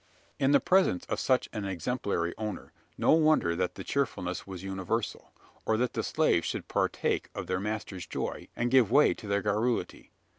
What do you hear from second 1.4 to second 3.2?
an exemplary owner, no